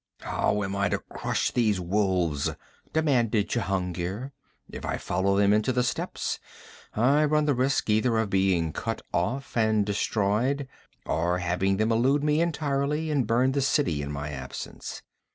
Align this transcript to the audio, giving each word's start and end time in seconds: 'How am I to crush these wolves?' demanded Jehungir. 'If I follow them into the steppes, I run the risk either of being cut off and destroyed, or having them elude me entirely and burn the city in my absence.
'How 0.21 0.63
am 0.63 0.75
I 0.75 0.89
to 0.89 0.97
crush 0.97 1.51
these 1.51 1.79
wolves?' 1.79 2.49
demanded 2.91 3.49
Jehungir. 3.49 4.31
'If 4.67 4.83
I 4.83 4.97
follow 4.97 5.35
them 5.37 5.53
into 5.53 5.71
the 5.71 5.83
steppes, 5.83 6.39
I 6.95 7.23
run 7.23 7.45
the 7.45 7.53
risk 7.53 7.87
either 7.87 8.17
of 8.17 8.31
being 8.31 8.73
cut 8.73 9.03
off 9.13 9.55
and 9.55 9.85
destroyed, 9.85 10.67
or 11.05 11.37
having 11.37 11.77
them 11.77 11.91
elude 11.91 12.23
me 12.23 12.41
entirely 12.41 13.11
and 13.11 13.27
burn 13.27 13.51
the 13.51 13.61
city 13.61 14.01
in 14.01 14.11
my 14.11 14.31
absence. 14.31 15.03